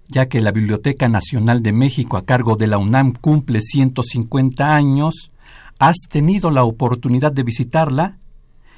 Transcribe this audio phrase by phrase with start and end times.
[0.08, 5.30] ya que la Biblioteca Nacional de México a cargo de la UNAM cumple 150 años,
[5.78, 8.18] ¿has tenido la oportunidad de visitarla?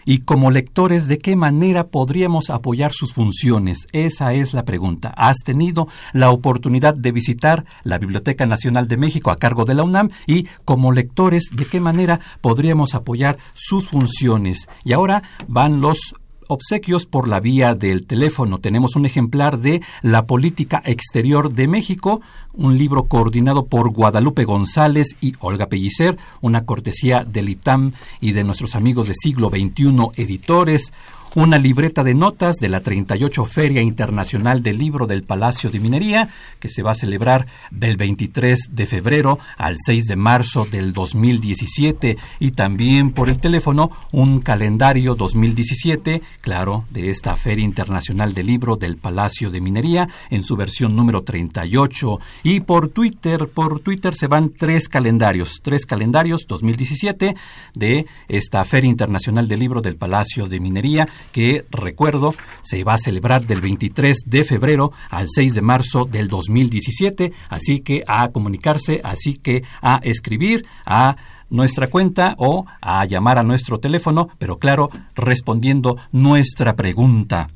[0.09, 3.87] Y como lectores, ¿de qué manera podríamos apoyar sus funciones?
[3.91, 5.12] Esa es la pregunta.
[5.16, 9.82] ¿Has tenido la oportunidad de visitar la Biblioteca Nacional de México a cargo de la
[9.82, 10.10] UNAM?
[10.28, 14.69] Y como lectores, ¿de qué manera podríamos apoyar sus funciones?
[14.84, 16.14] Y ahora van los
[16.48, 18.58] obsequios por la vía del teléfono.
[18.58, 22.20] Tenemos un ejemplar de La Política Exterior de México,
[22.54, 28.44] un libro coordinado por Guadalupe González y Olga Pellicer, una cortesía del ITAM y de
[28.44, 30.92] nuestros amigos de siglo XXI editores,
[31.36, 36.30] una libreta de notas de la 38 Feria Internacional del Libro del Palacio de Minería,
[36.58, 42.16] que se va a celebrar del 23 de febrero al 6 de marzo del 2017,
[42.38, 48.76] y también por el teléfono un calendario 2017, claro, de esta Feria Internacional del Libro
[48.76, 54.26] del Palacio de Minería, en su versión número 38, y por Twitter, por Twitter se
[54.26, 57.36] van tres calendarios, tres calendarios 2017
[57.75, 62.98] de esta Feria Internacional del Libro del Palacio de Minería, que, recuerdo, se va a
[62.98, 67.32] celebrar del 23 de febrero al 6 de marzo del 2017.
[67.48, 71.16] Así que a comunicarse, así que a escribir, a
[71.50, 77.48] nuestra cuenta o a llamar a nuestro teléfono, pero claro, respondiendo nuestra pregunta.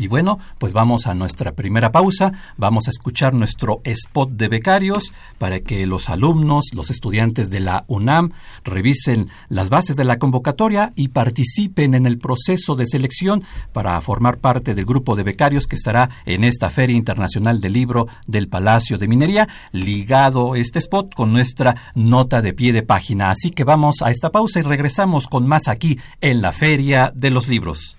[0.00, 5.12] Y bueno, pues vamos a nuestra primera pausa, vamos a escuchar nuestro spot de becarios
[5.36, 8.32] para que los alumnos, los estudiantes de la UNAM
[8.64, 13.44] revisen las bases de la convocatoria y participen en el proceso de selección
[13.74, 18.08] para formar parte del grupo de becarios que estará en esta Feria Internacional del Libro
[18.26, 23.30] del Palacio de Minería, ligado este spot con nuestra nota de pie de página.
[23.30, 27.28] Así que vamos a esta pausa y regresamos con más aquí en la Feria de
[27.28, 27.98] los Libros.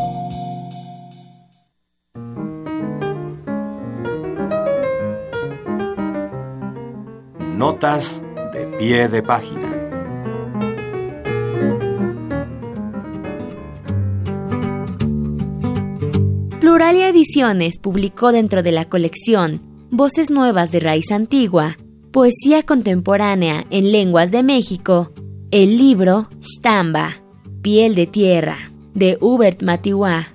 [7.61, 8.23] Notas
[8.53, 9.69] de pie de página.
[16.59, 19.61] Pluralia Ediciones publicó dentro de la colección
[19.91, 21.77] Voces Nuevas de Raíz Antigua,
[22.11, 25.11] Poesía Contemporánea en Lenguas de México,
[25.51, 27.21] el libro Stamba,
[27.61, 28.57] Piel de Tierra,
[28.95, 30.29] de Hubert Matiwa.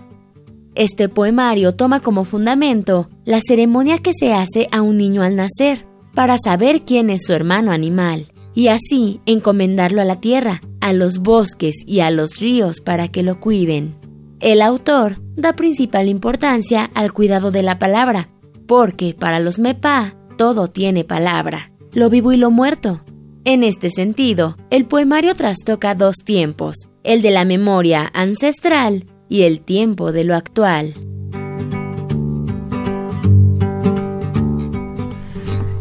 [0.76, 5.87] Este poemario toma como fundamento la ceremonia que se hace a un niño al nacer,
[6.17, 11.19] para saber quién es su hermano animal, y así encomendarlo a la tierra, a los
[11.19, 13.95] bosques y a los ríos para que lo cuiden.
[14.41, 18.31] El autor da principal importancia al cuidado de la palabra,
[18.67, 23.03] porque para los MEPA todo tiene palabra, lo vivo y lo muerto.
[23.45, 29.61] En este sentido, el poemario trastoca dos tiempos, el de la memoria ancestral y el
[29.61, 30.95] tiempo de lo actual.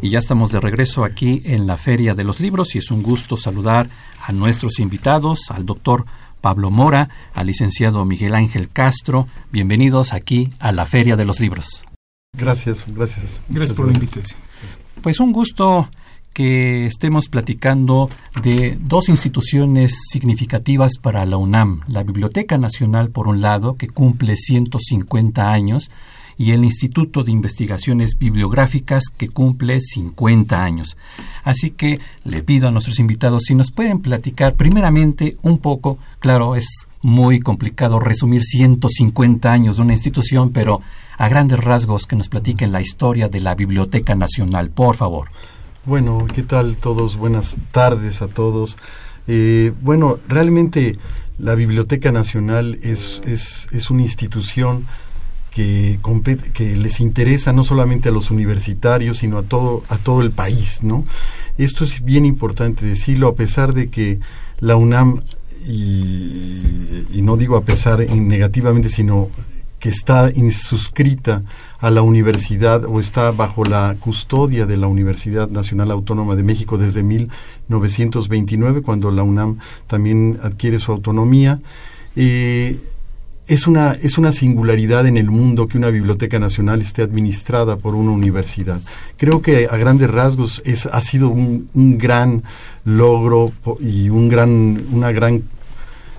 [0.05, 3.01] Y ya estamos de regreso aquí en la Feria de los Libros y es un
[3.01, 3.89] gusto saludar
[4.23, 6.05] a nuestros invitados, al doctor
[6.41, 9.27] Pablo Mora, al licenciado Miguel Ángel Castro.
[9.51, 11.85] Bienvenidos aquí a la Feria de los Libros.
[12.37, 13.41] Gracias, gracias.
[13.49, 14.39] Gracias por la invitación.
[15.01, 15.89] Pues un gusto
[16.33, 18.07] que estemos platicando
[18.43, 24.35] de dos instituciones significativas para la UNAM, la Biblioteca Nacional por un lado, que cumple
[24.35, 25.89] 150 años,
[26.37, 30.97] y el Instituto de Investigaciones Bibliográficas que cumple 50 años.
[31.43, 36.55] Así que le pido a nuestros invitados si nos pueden platicar primeramente un poco, claro,
[36.55, 40.81] es muy complicado resumir 150 años de una institución, pero
[41.17, 45.29] a grandes rasgos que nos platiquen la historia de la Biblioteca Nacional, por favor.
[45.85, 47.15] Bueno, ¿qué tal todos?
[47.15, 48.77] Buenas tardes a todos.
[49.27, 50.97] Eh, bueno, realmente
[51.37, 54.85] la Biblioteca Nacional es, es, es una institución
[55.55, 55.99] que,
[56.53, 60.83] que les interesa no solamente a los universitarios, sino a todo, a todo el país,
[60.83, 61.05] ¿no?
[61.57, 64.19] Esto es bien importante decirlo, a pesar de que
[64.59, 65.21] la UNAM,
[65.65, 69.29] y, no digo a pesar en negativamente, sino
[69.79, 71.43] que está suscrita
[71.79, 76.77] a la universidad o está bajo la custodia de la Universidad Nacional Autónoma de México
[76.77, 81.61] desde 1929, cuando la UNAM también adquiere su autonomía.
[82.17, 82.77] Eh,
[83.47, 87.93] es una, es una singularidad en el mundo que una biblioteca nacional esté administrada por
[87.93, 88.79] una universidad.
[89.17, 92.43] Creo que a grandes rasgos es, ha sido un, gran
[92.85, 95.43] logro y un gran, una gran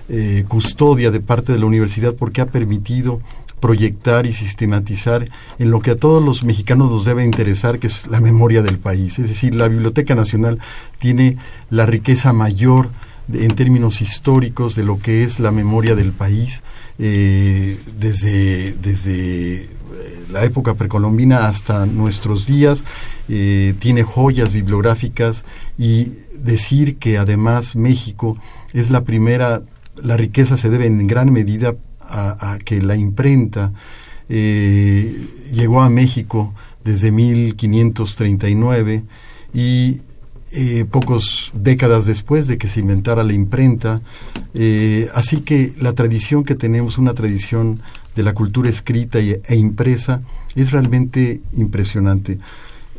[0.09, 3.21] eh, custodia de parte de la universidad porque ha permitido
[3.59, 5.27] proyectar y sistematizar
[5.59, 8.77] en lo que a todos los mexicanos nos debe interesar, que es la memoria del
[8.77, 9.19] país.
[9.19, 10.59] Es decir, la Biblioteca Nacional
[10.99, 11.37] tiene
[11.69, 12.89] la riqueza mayor
[13.33, 16.63] en términos históricos de lo que es la memoria del país
[16.99, 19.69] eh, desde, desde eh,
[20.31, 22.83] la época precolombina hasta nuestros días,
[23.29, 25.43] eh, tiene joyas bibliográficas
[25.77, 28.37] y decir que además México
[28.73, 29.61] es la primera,
[30.01, 31.75] la riqueza se debe en gran medida
[32.09, 33.73] a, que la imprenta
[34.29, 36.53] llegó a México
[36.85, 39.03] desde 1539
[39.53, 40.01] y
[40.59, 44.01] eh, pocos décadas después de que se inventara la imprenta.
[44.55, 47.79] Eh, así que la tradición que tenemos, una tradición
[48.15, 50.21] de la cultura escrita e impresa,
[50.55, 52.39] es realmente impresionante.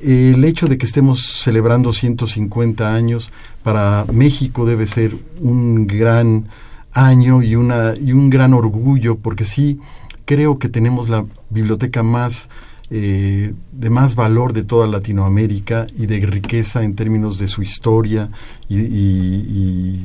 [0.01, 3.33] el hecho de que estemos celebrando 150 años
[3.65, 6.47] para México debe ser un gran
[6.93, 9.81] año y, una, y un gran orgullo, porque sí
[10.27, 12.49] creo que tenemos la biblioteca más
[12.91, 18.31] eh, de más valor de toda Latinoamérica y de riqueza en términos de su historia
[18.67, 19.99] y,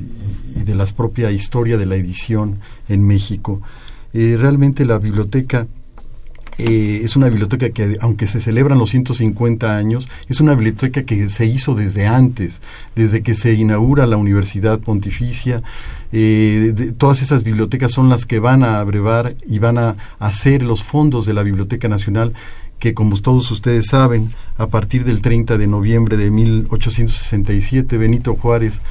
[0.65, 2.59] de la propia historia de la edición
[2.89, 3.61] en México.
[4.13, 5.65] Eh, realmente la biblioteca
[6.57, 11.29] eh, es una biblioteca que, aunque se celebran los 150 años, es una biblioteca que
[11.29, 12.61] se hizo desde antes,
[12.97, 15.63] desde que se inaugura la Universidad Pontificia.
[16.97, 21.25] todas esas bibliotecas son las que van a abrevar y van a hacer los fondos
[21.25, 22.33] de la Biblioteca Nacional
[22.83, 28.81] que como todos ustedes saben, a partir del 30 de noviembre de 1867, Benito Juárez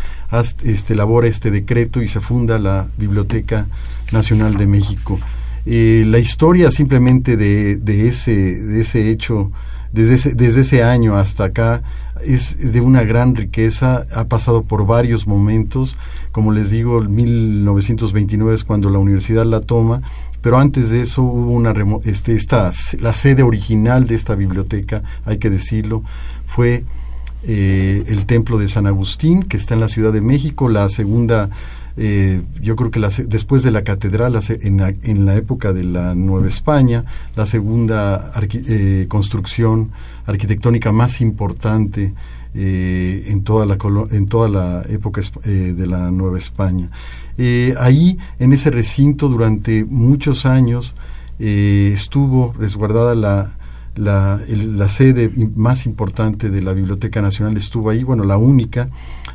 [0.64, 3.66] este, elabora este decreto y se funda la Biblioteca
[4.10, 5.20] Nacional de México.
[5.66, 9.52] Eh, la historia simplemente de, de, ese, de ese hecho,
[9.92, 11.82] desde ese, desde ese año hasta acá,
[12.24, 15.98] es de una gran riqueza, ha pasado por varios momentos,
[16.30, 20.00] como les digo, 1929 es cuando la universidad la toma,
[20.42, 21.72] pero antes de eso hubo una
[22.04, 22.70] este, esta,
[23.00, 26.02] la sede original de esta biblioteca, hay que decirlo,
[26.44, 26.84] fue
[27.44, 31.48] eh, el templo de San Agustín, que está en la Ciudad de México, la segunda,
[31.96, 36.14] eh, yo creo que después de la catedral, en la, en la, época de la
[36.14, 37.04] Nueva España,
[37.36, 39.92] la segunda eh, construcción
[40.26, 42.14] arquitectónica más importante
[42.54, 43.78] en, toda la,
[44.10, 46.90] en toda la época de la Nueva España.
[47.78, 50.94] Ahí, en ese recinto, durante muchos años,
[51.38, 53.52] estuvo resguardada la,
[53.96, 58.88] la, la, sede más importante de la Biblioteca Nacional estuvo ahí, bueno, la única,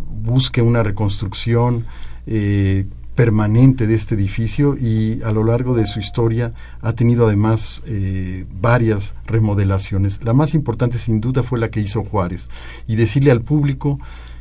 [0.10, 1.86] busque una reconstrucción
[2.28, 2.86] eh,
[3.16, 8.46] permanente de este edificio y a lo largo de su historia ha tenido además eh,
[8.60, 10.24] varias remodelaciones.
[10.24, 12.48] La más importante sin duda fue la que hizo Juárez
[12.88, 14.00] y decirle al público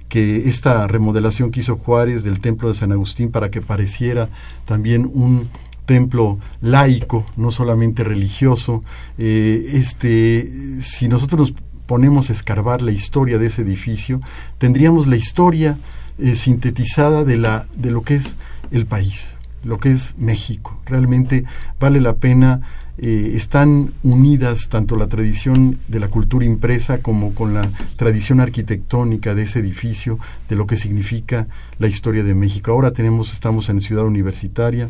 [0.09, 4.29] que esta remodelación que hizo Juárez del templo de San Agustín para que pareciera
[4.67, 5.49] también un
[5.87, 8.83] templo laico, no solamente religioso,
[9.19, 14.21] eh, este, si nosotros nos ponemos a escarbar la historia de ese edificio,
[14.59, 15.79] tendríamos la historia
[16.19, 18.37] eh, sintetizada de, la, de lo que es
[18.71, 19.35] el país,
[19.65, 20.81] lo que es México.
[20.87, 21.45] Realmente
[21.81, 22.63] vale la pena,
[22.99, 29.35] eh, están unidas tanto la tradición de la cultura impresa como con la tradición arquitectónica
[29.35, 31.47] de ese edificio, de lo que significa
[31.79, 32.71] la historia de México.
[32.71, 34.89] Ahora tenemos, estamos en Ciudad Universitaria,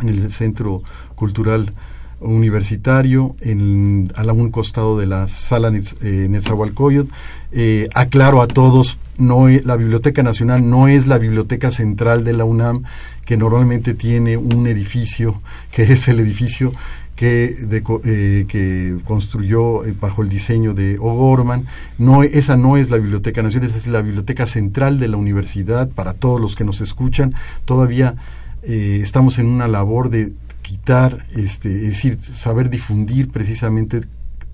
[0.00, 0.82] en el Centro
[1.14, 1.72] Cultural
[2.20, 7.08] universitario en, a un costado de la sala eh, Netzahualcoyot.
[7.52, 12.44] Eh, aclaro a todos, no la Biblioteca Nacional no es la biblioteca central de la
[12.44, 12.84] UNAM,
[13.24, 16.72] que normalmente tiene un edificio, que es el edificio
[17.16, 17.54] que,
[18.04, 21.66] eh, que construyó eh, bajo el diseño de O'Gorman.
[21.98, 25.90] No, esa no es la Biblioteca Nacional, esa es la Biblioteca Central de la Universidad,
[25.90, 27.34] para todos los que nos escuchan.
[27.66, 28.14] Todavía
[28.62, 34.02] estamos en una labor de quitar, este, es decir, saber difundir precisamente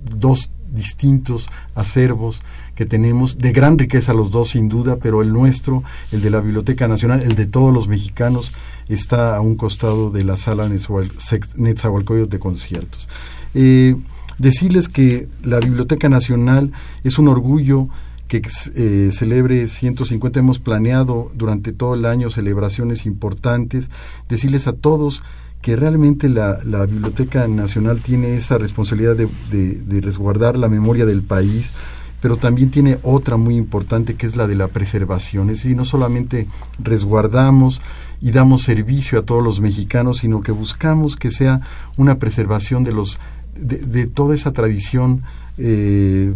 [0.02, 2.42] dos distintos acervos
[2.74, 5.82] que tenemos, de gran riqueza los dos sin duda, pero el nuestro,
[6.12, 8.52] el de la Biblioteca Nacional, el de todos los mexicanos,
[8.88, 13.08] está a un costado de la sala Netzahualcoyot de conciertos.
[13.54, 13.96] Eh,
[14.38, 16.72] decirles que la Biblioteca Nacional
[17.04, 17.88] es un orgullo
[18.28, 18.42] que
[18.74, 20.40] eh, celebre 150.
[20.40, 23.90] Hemos planeado durante todo el año celebraciones importantes.
[24.28, 25.22] Decirles a todos
[25.62, 31.72] que realmente la, Biblioteca Nacional tiene esa responsabilidad de, resguardar la memoria del país,
[32.20, 35.50] pero también tiene otra muy importante que es la de la preservación.
[35.50, 36.46] Es decir, no solamente
[36.78, 37.82] resguardamos
[38.20, 41.60] y damos servicio a todos los mexicanos, sino que buscamos que sea
[41.96, 43.18] una preservación de los
[43.58, 45.22] de, toda esa tradición
[45.58, 46.34] eh,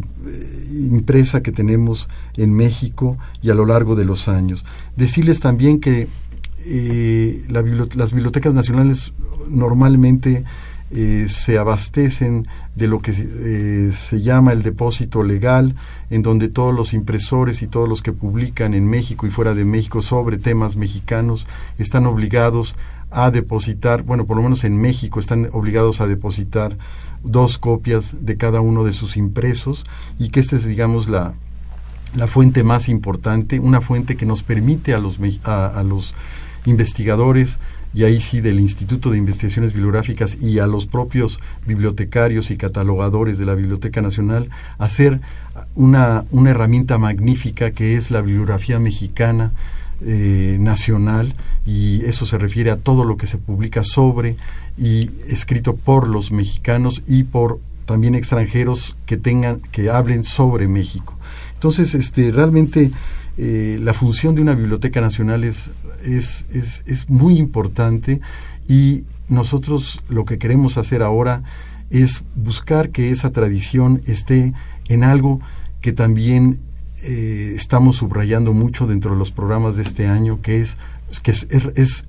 [0.72, 4.64] impresa que tenemos en México y a lo largo de los años.
[4.96, 6.08] Decirles también que
[6.66, 9.12] eh, las bibliotecas nacionales
[9.48, 10.44] normalmente
[10.92, 15.76] eh, se abastecen de lo que eh, se llama el depósito legal,
[16.10, 19.64] en donde todos los impresores y todos los que publican en México y fuera de
[19.64, 21.46] México sobre temas mexicanos
[21.78, 22.74] están obligados
[23.10, 26.76] a depositar, bueno, por lo menos en México están obligados a depositar
[27.22, 29.84] dos copias de cada uno de sus impresos
[30.18, 31.34] y que esta es, digamos, la,
[32.14, 36.14] la fuente más importante, una fuente que nos permite a los, a los
[36.66, 37.58] investigadores
[37.92, 43.38] y ahí sí del Instituto de Investigaciones Bibliográficas y a los propios bibliotecarios y catalogadores
[43.38, 44.48] de la Biblioteca Nacional
[44.78, 45.20] hacer
[45.74, 49.52] una, una herramienta magnífica que es la bibliografía mexicana
[50.02, 51.34] eh, nacional
[51.66, 54.36] y eso se refiere a todo lo que se publica sobre
[54.78, 61.14] y escrito por los mexicanos y por también extranjeros que tengan que hablen sobre México.
[61.54, 62.90] Entonces, este realmente
[63.36, 65.70] eh, la función de una biblioteca nacional es
[66.04, 68.20] es, es, es muy importante
[68.68, 71.42] y nosotros lo que queremos hacer ahora
[71.90, 74.54] es buscar que esa tradición esté
[74.88, 75.40] en algo
[75.80, 76.60] que también
[77.02, 80.76] eh, estamos subrayando mucho dentro de los programas de este año, que es,
[81.22, 82.04] que es,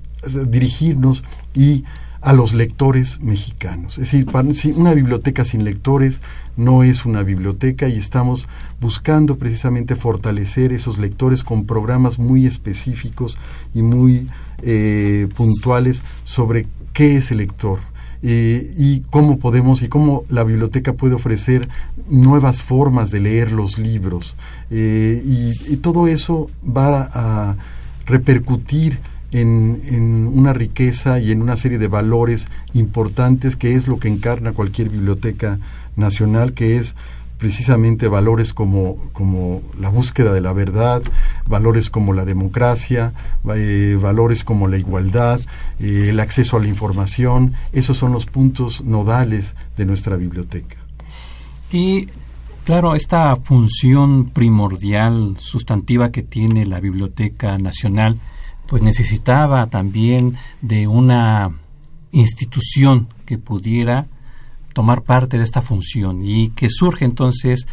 [0.48, 1.84] dirigirnos y
[2.20, 3.98] a los lectores mexicanos.
[3.98, 4.26] Es decir,
[4.76, 6.20] una biblioteca sin lectores
[6.56, 8.46] no es una biblioteca y estamos
[8.80, 13.38] buscando precisamente fortalecer esos lectores con programas muy específicos
[13.74, 14.28] y muy
[14.62, 17.80] eh, puntuales sobre qué es el lector.
[18.24, 21.68] Eh, y cómo podemos y cómo la biblioteca puede ofrecer
[22.08, 24.36] nuevas formas de leer los libros.
[24.70, 27.56] Eh, y, y todo eso va a
[28.06, 29.00] repercutir
[29.32, 34.08] en, en, una riqueza y en una serie de valores importantes que es lo que
[34.08, 35.58] encarna cualquier biblioteca
[35.96, 36.94] nacional, que es
[37.42, 41.02] precisamente valores como, como la búsqueda de la verdad,
[41.44, 43.14] valores como la democracia,
[43.52, 45.40] eh, valores como la igualdad,
[45.80, 50.76] eh, el acceso a la información, esos son los puntos nodales de nuestra biblioteca.
[51.72, 52.06] Y
[52.64, 58.20] claro, esta función primordial, sustantiva que tiene la Biblioteca Nacional,
[58.68, 61.50] pues necesitaba también de una
[62.12, 64.06] institución que pudiera
[64.72, 67.66] tomar parte de esta función y que surge entonces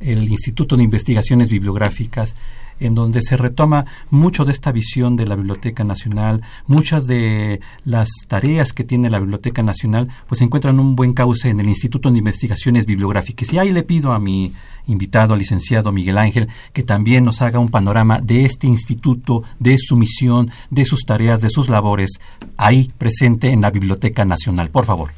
[0.00, 2.34] el Instituto de Investigaciones Bibliográficas
[2.80, 8.08] en donde se retoma mucho de esta visión de la Biblioteca Nacional, muchas de las
[8.28, 12.18] tareas que tiene la Biblioteca Nacional, pues encuentran un buen cauce en el Instituto de
[12.18, 13.52] Investigaciones Bibliográficas.
[13.52, 14.52] Y ahí le pido a mi
[14.86, 19.96] invitado, licenciado Miguel Ángel, que también nos haga un panorama de este instituto, de su
[19.96, 22.20] misión, de sus tareas, de sus labores,
[22.56, 24.70] ahí presente en la Biblioteca Nacional.
[24.70, 25.10] Por favor.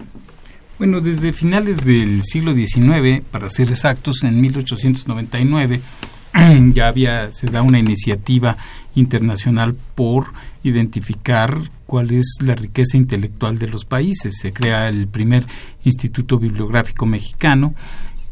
[0.78, 5.80] Bueno, desde finales del siglo XIX, para ser exactos, en 1899,
[6.72, 8.56] ya había, se da una iniciativa
[8.94, 10.26] internacional por
[10.62, 14.36] identificar cuál es la riqueza intelectual de los países.
[14.40, 15.44] Se crea el primer
[15.82, 17.74] Instituto Bibliográfico Mexicano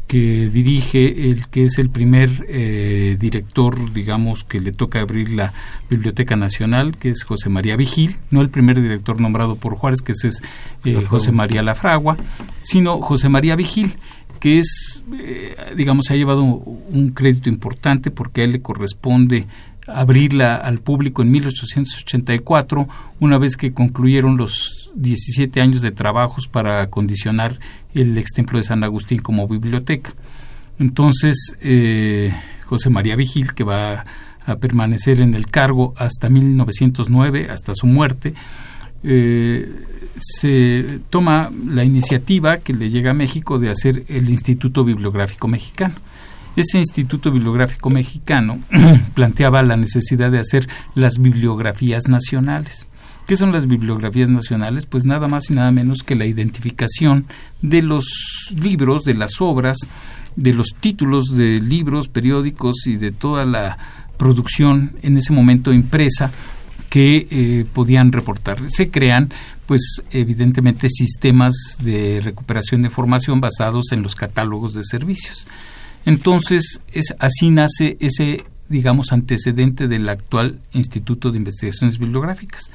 [0.07, 5.53] que dirige el que es el primer eh, director, digamos, que le toca abrir la
[5.89, 10.13] Biblioteca Nacional, que es José María Vigil, no el primer director nombrado por Juárez, que
[10.13, 10.41] es
[10.85, 12.17] eh, José María Lafragua,
[12.59, 13.95] sino José María Vigil,
[14.39, 19.45] que es, eh, digamos, ha llevado un crédito importante porque a él le corresponde
[19.87, 22.87] abrirla al público en 1884,
[23.19, 27.57] una vez que concluyeron los 17 años de trabajos para acondicionar
[28.01, 30.13] el ex templo de San Agustín como biblioteca.
[30.79, 32.33] Entonces, eh,
[32.65, 34.05] José María Vigil, que va
[34.45, 38.33] a permanecer en el cargo hasta 1909, hasta su muerte,
[39.03, 39.69] eh,
[40.17, 45.95] se toma la iniciativa que le llega a México de hacer el Instituto Bibliográfico Mexicano.
[46.55, 48.59] Ese Instituto Bibliográfico Mexicano
[49.13, 52.87] planteaba la necesidad de hacer las bibliografías nacionales.
[53.27, 54.85] ¿Qué son las bibliografías nacionales?
[54.85, 57.25] Pues nada más y nada menos que la identificación
[57.61, 58.05] de los
[58.55, 59.77] libros, de las obras,
[60.37, 63.77] de los títulos de libros, periódicos y de toda la
[64.15, 66.31] producción en ese momento impresa
[66.89, 68.59] que eh, podían reportar.
[68.69, 69.29] Se crean,
[69.65, 75.47] pues evidentemente, sistemas de recuperación de información basados en los catálogos de servicios.
[76.05, 82.71] Entonces, es, así nace ese, digamos, antecedente del actual Instituto de Investigaciones Bibliográficas.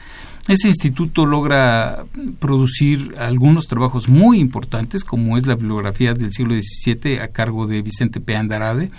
[0.48, 2.05] Ese instituto logra
[2.40, 7.81] producir algunos trabajos muy importantes, como es la bibliografía del siglo XVII a cargo de
[7.83, 8.35] Vicente P.
[8.37, 8.90] Andarade,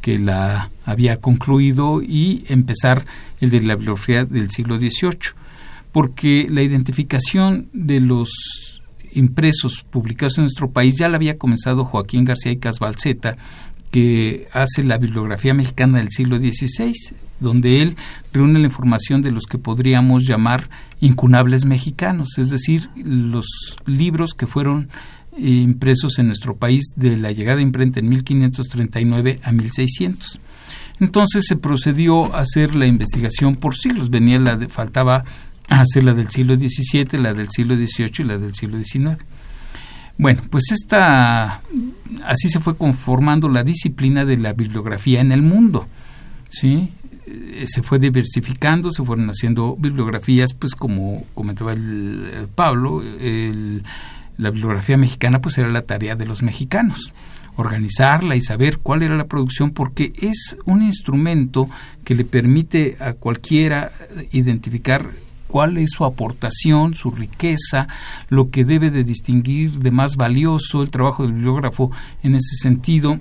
[0.00, 3.06] que la había concluido, y empezar
[3.40, 5.34] el de la bibliografía del siglo XVIII,
[5.92, 8.82] porque la identificación de los
[9.12, 13.36] impresos publicados en nuestro país ya la había comenzado Joaquín García y Casbalceta
[13.90, 16.92] que hace la bibliografía mexicana del siglo XVI,
[17.40, 17.96] donde él
[18.32, 20.68] reúne la información de los que podríamos llamar
[21.00, 23.46] incunables mexicanos, es decir, los
[23.86, 24.88] libros que fueron
[25.36, 30.40] eh, impresos en nuestro país de la llegada de imprenta en 1539 a 1600.
[31.00, 35.22] Entonces se procedió a hacer la investigación por siglos, venía la de, faltaba
[35.68, 39.18] hacer la del siglo XVII, la del siglo XVIII y la del siglo XIX.
[40.18, 41.62] Bueno, pues esta
[42.26, 45.86] así se fue conformando la disciplina de la bibliografía en el mundo.
[46.50, 46.92] ¿Sí?
[47.26, 53.02] Eh, se fue diversificando, se fueron haciendo bibliografías, pues como comentaba el, eh, Pablo,
[54.38, 57.12] la bibliografía mexicana pues era la tarea de los mexicanos
[57.58, 61.66] organizarla y saber cuál era la producción porque es un instrumento
[62.04, 63.90] que le permite a cualquiera
[64.30, 65.10] identificar
[65.48, 67.88] cuál es su aportación, su riqueza,
[68.28, 71.90] lo que debe de distinguir de más valioso el trabajo del bibliógrafo
[72.22, 73.18] en ese sentido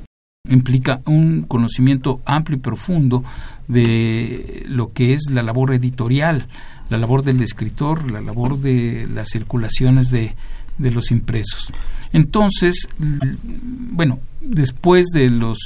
[0.48, 3.24] implica un conocimiento amplio y profundo
[3.68, 6.48] de lo que es la labor editorial,
[6.90, 10.36] la labor del escritor, la labor de las circulaciones de,
[10.78, 11.72] de los impresos.
[12.14, 15.58] Entonces, bueno, después de los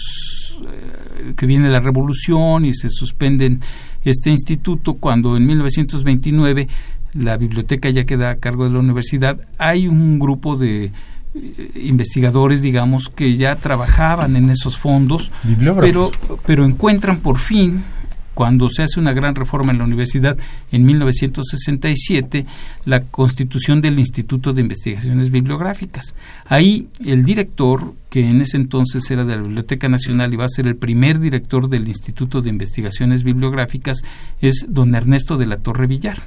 [0.62, 3.62] eh, que viene la revolución y se suspenden
[4.04, 6.68] este instituto cuando en 1929
[7.14, 10.92] la biblioteca ya queda a cargo de la universidad, hay un grupo de
[11.34, 15.32] eh, investigadores, digamos, que ya trabajaban en esos fondos,
[15.80, 16.12] pero,
[16.46, 17.84] pero encuentran por fin
[18.34, 20.38] cuando se hace una gran reforma en la universidad
[20.72, 22.46] en 1967,
[22.86, 26.16] la constitución del Instituto de Investigaciones Bibliográficas.
[26.46, 30.50] Ahí el director, que en ese entonces era de la Biblioteca Nacional y va a
[30.50, 34.00] ser el primer director del Instituto de Investigaciones Bibliográficas,
[34.40, 36.22] es don Ernesto de la Torre Villar.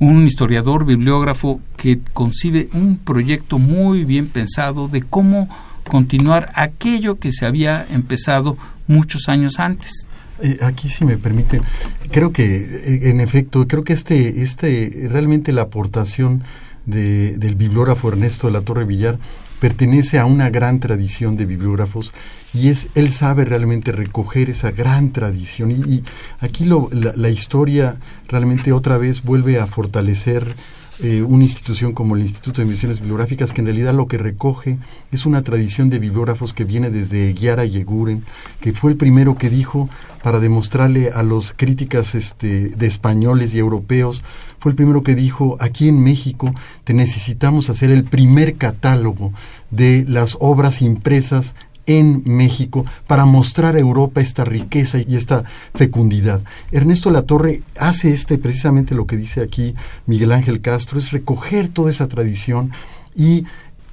[0.00, 5.48] un historiador, bibliógrafo que concibe un proyecto muy bien pensado de cómo
[5.88, 10.07] continuar aquello que se había empezado muchos años antes.
[10.42, 11.62] Eh, aquí, si me permiten,
[12.10, 16.42] creo que, eh, en efecto, creo que este, este, realmente la aportación
[16.86, 19.18] de, del bibliógrafo Ernesto de la Torre Villar
[19.60, 22.12] pertenece a una gran tradición de bibliógrafos
[22.54, 25.70] y es él sabe realmente recoger esa gran tradición.
[25.70, 26.04] Y,
[26.40, 27.96] aquí lo, la, historia
[28.28, 30.54] realmente otra vez vuelve a fortalecer
[31.00, 34.78] eh, una institución como el Instituto de Misiones Bibliográficas que en realidad lo que recoge
[35.12, 38.24] es una tradición de bibliógrafos que viene desde Guiara y Eguren,
[38.60, 39.88] que fue el primero que dijo
[40.22, 44.24] para demostrarle a los críticas este, de españoles y europeos,
[44.58, 49.32] fue el primero que dijo, aquí en México te necesitamos hacer el primer catálogo
[49.70, 51.54] de las obras impresas
[51.88, 55.42] en México para mostrar a Europa esta riqueza y esta
[55.74, 56.42] fecundidad.
[56.70, 59.74] Ernesto Latorre hace este precisamente lo que dice aquí
[60.06, 62.70] Miguel Ángel Castro, es recoger toda esa tradición
[63.16, 63.44] y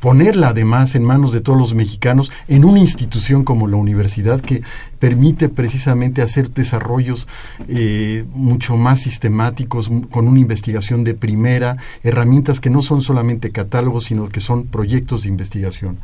[0.06, 4.62] ponerla además en manos de todos los mexicanos en una institución como la universidad que
[5.00, 7.28] permite precisamente hacer desarrollos
[7.68, 14.06] eh, mucho más sistemáticos, con una investigación de primera, herramientas que no son solamente catálogos,
[14.06, 15.98] sino que son proyectos de investigación.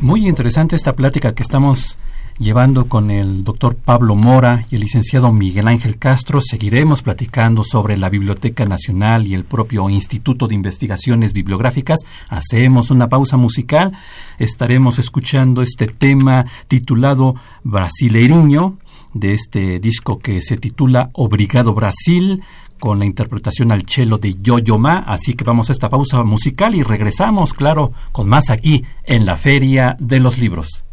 [0.00, 1.98] Muy interesante esta plática que estamos
[2.38, 6.40] llevando con el doctor Pablo Mora y el licenciado Miguel Ángel Castro.
[6.40, 12.00] Seguiremos platicando sobre la Biblioteca Nacional y el propio Instituto de Investigaciones Bibliográficas.
[12.28, 13.92] Hacemos una pausa musical.
[14.38, 18.78] Estaremos escuchando este tema titulado Brasileirinho
[19.14, 22.42] de este disco que se titula Obrigado Brasil
[22.78, 25.04] con la interpretación al cello de Yo-Yo Ma.
[25.06, 29.36] Así que vamos a esta pausa musical y regresamos, claro, con más aquí en la
[29.36, 30.84] Feria de los Libros.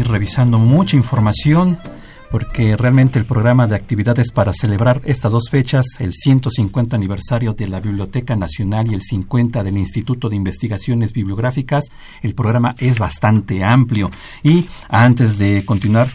[0.00, 1.78] Revisando mucha información
[2.30, 7.68] porque realmente el programa de actividades para celebrar estas dos fechas, el 150 aniversario de
[7.68, 11.90] la Biblioteca Nacional y el 50 del Instituto de Investigaciones Bibliográficas,
[12.22, 14.10] el programa es bastante amplio.
[14.42, 16.08] Y antes de continuar,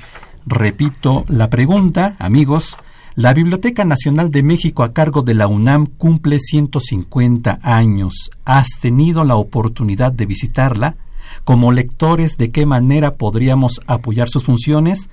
[0.47, 2.77] repito la pregunta, amigos,
[3.13, 8.31] la Biblioteca Nacional de México a cargo de la UNAM cumple 150 años.
[8.43, 10.95] ¿Has tenido la oportunidad de visitarla?
[11.43, 15.09] Como lectores de qué manera podríamos apoyar sus funciones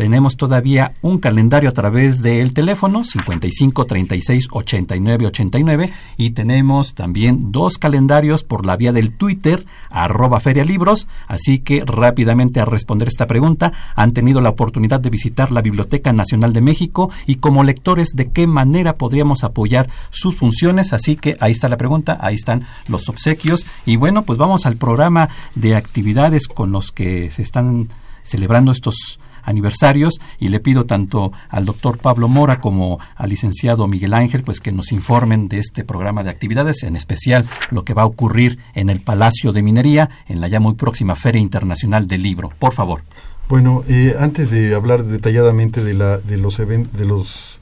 [0.00, 7.52] tenemos todavía un calendario a través del teléfono 55 36 89 89 y tenemos también
[7.52, 11.06] dos calendarios por la vía del Twitter arroba ferialibros.
[11.28, 16.14] Así que rápidamente a responder esta pregunta, han tenido la oportunidad de visitar la Biblioteca
[16.14, 20.94] Nacional de México y como lectores de qué manera podríamos apoyar sus funciones.
[20.94, 24.76] Así que ahí está la pregunta, ahí están los obsequios y bueno, pues vamos al
[24.76, 27.88] programa de actividades con los que se están
[28.22, 34.14] celebrando estos aniversarios y le pido tanto al doctor Pablo Mora como al licenciado Miguel
[34.14, 38.02] Ángel pues que nos informen de este programa de actividades, en especial lo que va
[38.02, 42.22] a ocurrir en el Palacio de Minería en la ya muy próxima Feria Internacional del
[42.22, 42.50] Libro.
[42.58, 43.02] Por favor.
[43.48, 47.60] Bueno, eh, antes de hablar detalladamente de, la, de los eventos, de los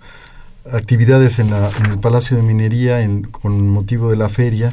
[0.70, 4.70] actividades en, la, en, el Palacio de Minería en, con motivo de la feria,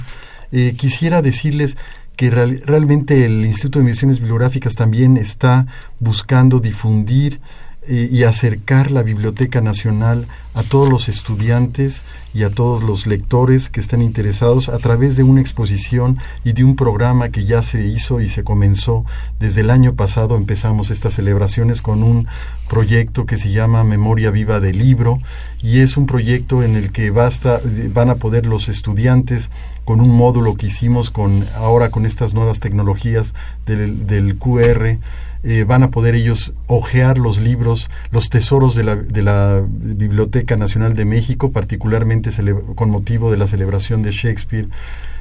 [0.51, 1.77] eh, quisiera decirles
[2.15, 5.67] que realmente el Instituto de Misiones Bibliográficas también está
[5.99, 7.39] buscando difundir
[7.87, 12.01] eh, y acercar la Biblioteca Nacional a todos los estudiantes
[12.33, 16.63] y a todos los lectores que estén interesados a través de una exposición y de
[16.63, 19.05] un programa que ya se hizo y se comenzó
[19.39, 20.35] desde el año pasado.
[20.35, 22.27] Empezamos estas celebraciones con un
[22.67, 25.19] proyecto que se llama Memoria Viva del Libro
[25.61, 27.61] y es un proyecto en el que basta,
[27.93, 29.51] van a poder los estudiantes
[29.85, 33.33] con un módulo que hicimos con ahora con estas nuevas tecnologías
[33.65, 34.97] del, QR
[35.43, 40.57] eh, van a poder ellos hojear los libros, los tesoros de la, de la Biblioteca
[40.57, 42.31] Nacional de México, particularmente
[42.73, 44.67] con motivo de la celebración de Shakespeare,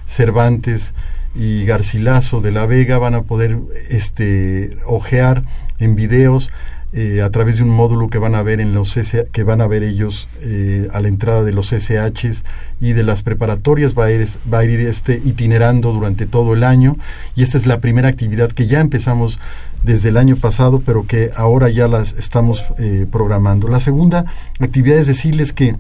[0.07, 0.95] Cervantes
[1.35, 3.59] y Garcilaso de la Vega, van a poder
[3.91, 5.43] este, ojear
[5.79, 6.51] en videos
[6.97, 8.97] eh, a través de un módulo que van a ver en los
[9.33, 12.45] que van a ver ellos eh, a la entrada de los SHs
[12.81, 16.97] y de las preparatorias va a ir, este itinerando durante todo el año.
[17.35, 19.41] Y esta es la primera actividad que ya empezamos
[19.83, 23.67] desde el año pasado pero que ahora ya las estamos eh, programando.
[23.67, 24.27] La segunda
[24.61, 25.75] actividad es decirles que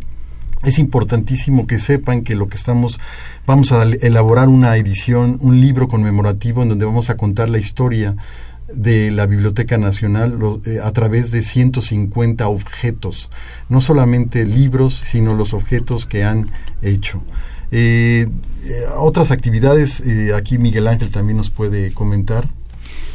[0.64, 2.98] es importantísimo que sepan que lo que estamos
[3.46, 8.16] vamos a elaborar una edición un libro conmemorativo en donde vamos a contar la historia
[8.74, 13.30] de la Biblioteca Nacional eh, a través de 150 objetos,
[13.68, 16.50] no solamente libros, sino los objetos que han
[16.82, 17.22] hecho.
[17.70, 18.28] Eh,
[18.64, 20.02] eh, otras actividades,
[20.34, 22.48] aquí Miguel Ángel también nos puede comentar.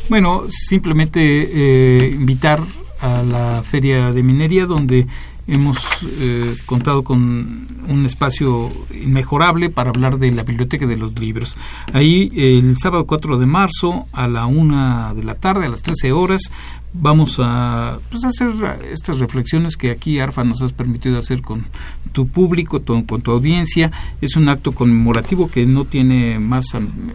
[0.09, 2.59] Bueno, simplemente invitar
[2.99, 5.07] a la Feria de Minería, donde
[5.49, 5.77] hemos
[6.19, 11.57] eh, contado con un espacio inmejorable para hablar de la biblioteca de los libros.
[11.93, 16.11] Ahí el sábado 4 de marzo a la una de la tarde, a las 13
[16.11, 16.51] horas,
[16.93, 18.49] vamos a pues, hacer
[18.91, 21.65] estas reflexiones que aquí ARFA nos has permitido hacer con
[22.11, 23.91] tu público, con tu audiencia.
[24.21, 26.65] Es un acto conmemorativo que no tiene más,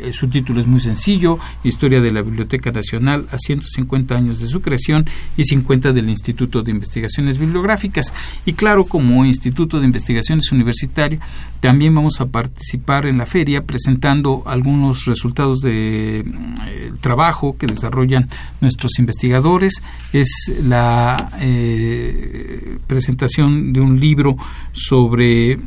[0.00, 4.46] eh, su título es muy sencillo, Historia de la Biblioteca Nacional a 150 años de
[4.46, 5.06] su creación
[5.36, 8.12] y 50 del Instituto de Investigaciones Bibliográficas.
[8.46, 11.18] Y claro, como Instituto de Investigaciones Universitario,
[11.60, 18.28] también vamos a participar en la feria presentando algunos resultados de eh, trabajo que desarrollan
[18.60, 19.63] nuestros investigadores.
[20.12, 24.36] Es la eh, presentación de un libro
[24.72, 25.58] sobre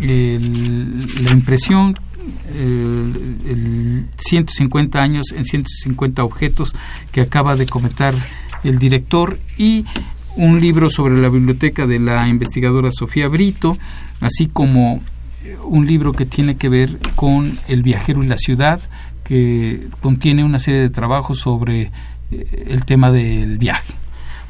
[0.00, 1.98] la impresión
[2.54, 6.74] el, 150 años en 150 objetos
[7.12, 8.14] que acaba de comentar
[8.64, 9.84] el director y
[10.36, 13.78] un libro sobre la biblioteca de la investigadora Sofía Brito,
[14.20, 15.00] así como
[15.64, 18.80] un libro que tiene que ver con el viajero y la ciudad,
[19.24, 21.90] que contiene una serie de trabajos sobre eh,
[22.30, 23.94] el tema del viaje.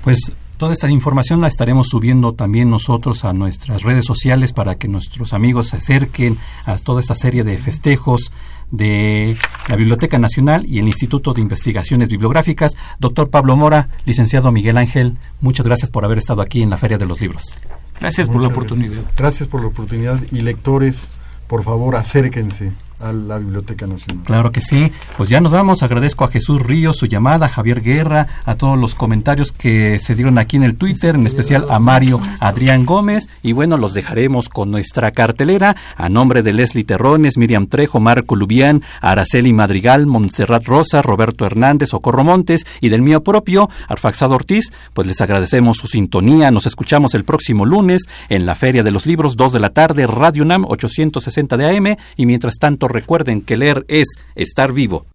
[0.03, 4.89] Pues toda esta información la estaremos subiendo también nosotros a nuestras redes sociales para que
[4.89, 6.37] nuestros amigos se acerquen
[6.67, 8.33] a toda esta serie de festejos
[8.71, 9.37] de
[9.69, 12.77] la Biblioteca Nacional y el Instituto de Investigaciones Bibliográficas.
[12.99, 16.99] Doctor Pablo Mora, licenciado Miguel Ángel, muchas gracias por haber estado aquí en la Feria
[16.99, 17.59] de los Libros.
[18.01, 19.03] Gracias por la oportunidad.
[19.17, 21.09] Gracias por la oportunidad y lectores,
[21.47, 24.25] por favor, acérquense a la Biblioteca Nacional.
[24.25, 24.93] Claro que sí.
[25.17, 25.83] Pues ya nos vamos.
[25.83, 30.15] Agradezco a Jesús Ríos su llamada, a Javier Guerra, a todos los comentarios que se
[30.15, 33.29] dieron aquí en el Twitter, en especial a Mario Adrián Gómez.
[33.43, 38.37] Y bueno, los dejaremos con nuestra cartelera a nombre de Leslie Terrones, Miriam Trejo, Marco
[38.37, 44.73] Lubián, Araceli Madrigal, Montserrat Rosa, Roberto Hernández, Ocorro Montes y del mío propio, Arfaxado Ortiz.
[44.95, 46.51] Pues les agradecemos su sintonía.
[46.51, 50.07] Nos escuchamos el próximo lunes en la Feria de los Libros, 2 de la tarde,
[50.07, 51.97] Radio NAM 860 de AM.
[52.17, 55.07] Y mientras tanto, recuerden que leer es estar vivo.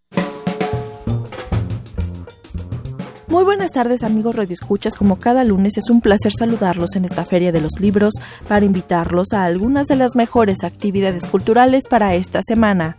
[3.28, 7.54] Muy buenas tardes amigos Escuchas, como cada lunes es un placer saludarlos en esta Feria
[7.54, 8.14] de los Libros
[8.48, 12.98] para invitarlos a algunas de las mejores actividades culturales para esta semana.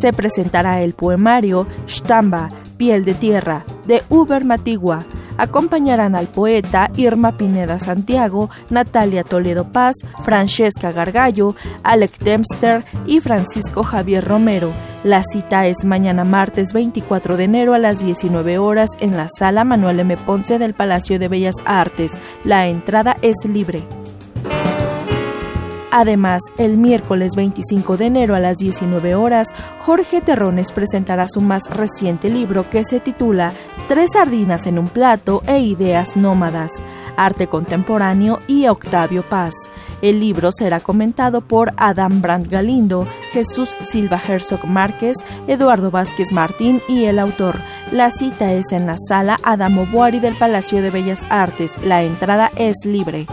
[0.00, 5.04] Se presentará el poemario Stamba, Piel de Tierra, de Uber Matigua,
[5.38, 13.82] acompañarán al poeta Irma Pineda Santiago, Natalia Toledo Paz, Francesca Gargallo, Alec Dempster y Francisco
[13.82, 14.72] Javier Romero.
[15.04, 19.64] La cita es mañana martes 24 de enero a las 19 horas en la sala
[19.64, 20.16] Manuel M.
[20.16, 22.20] Ponce del Palacio de Bellas Artes.
[22.44, 23.82] La entrada es libre.
[25.94, 29.48] Además, el miércoles 25 de enero a las 19 horas,
[29.80, 33.52] Jorge Terrones presentará su más reciente libro que se titula
[33.88, 36.82] Tres sardinas en un plato e ideas nómadas,
[37.18, 39.52] arte contemporáneo y Octavio Paz.
[40.00, 46.80] El libro será comentado por Adam Brandt Galindo, Jesús Silva Herzog Márquez, Eduardo Vázquez Martín
[46.88, 47.56] y el autor.
[47.90, 51.72] La cita es en la sala Adamo Boari del Palacio de Bellas Artes.
[51.84, 53.26] La entrada es libre.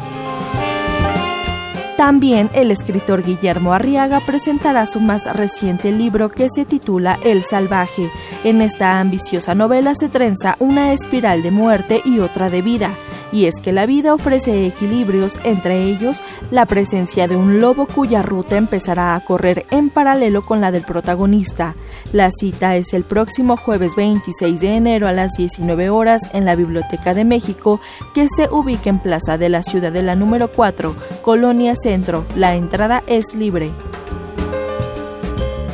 [1.99, 8.09] También el escritor Guillermo Arriaga presentará su más reciente libro que se titula El Salvaje.
[8.45, 12.91] En esta ambiciosa novela se trenza una espiral de muerte y otra de vida.
[13.31, 18.21] Y es que la vida ofrece equilibrios, entre ellos la presencia de un lobo cuya
[18.21, 21.75] ruta empezará a correr en paralelo con la del protagonista.
[22.13, 26.55] La cita es el próximo jueves 26 de enero a las 19 horas en la
[26.55, 27.79] Biblioteca de México,
[28.13, 32.25] que se ubica en Plaza de la Ciudadela número 4, Colonia Centro.
[32.35, 33.71] La entrada es libre.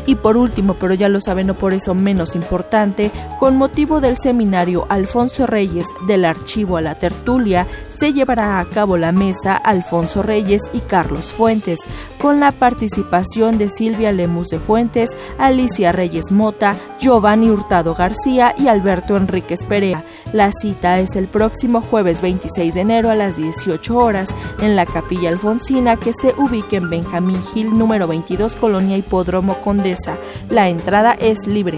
[0.05, 4.17] Y por último, pero ya lo saben, no por eso menos importante, con motivo del
[4.17, 10.21] seminario Alfonso Reyes del Archivo a la Tertulia, se llevará a cabo la mesa Alfonso
[10.21, 11.79] Reyes y Carlos Fuentes,
[12.25, 18.67] con la participación de Silvia Lemus de Fuentes, Alicia Reyes Mota, Giovanni Hurtado García y
[18.67, 20.03] Alberto Enríquez Perea.
[20.33, 24.87] La cita es el próximo jueves 26 de enero a las 18 horas en la
[24.87, 30.17] Capilla Alfonsina que se ubica en Benjamín Gil número 22 Colonia Hipódromo Condesa.
[30.49, 31.77] La entrada es libre.